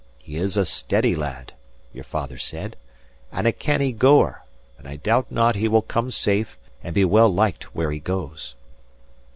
He 0.17 0.37
is 0.37 0.57
a 0.57 0.65
steady 0.65 1.15
lad,' 1.15 1.53
your 1.93 2.03
father 2.03 2.39
said, 2.39 2.75
'and 3.31 3.45
a 3.45 3.51
canny 3.51 3.91
goer; 3.91 4.43
and 4.79 4.87
I 4.87 4.95
doubt 4.95 5.31
not 5.31 5.53
he 5.55 5.67
will 5.67 5.83
come 5.83 6.09
safe, 6.09 6.57
and 6.83 6.95
be 6.95 7.05
well 7.05 7.31
lived 7.31 7.65
where 7.65 7.91
he 7.91 7.99
goes. 7.99 8.55